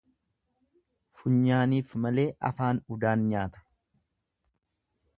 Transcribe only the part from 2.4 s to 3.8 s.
afaan udaan nyaata.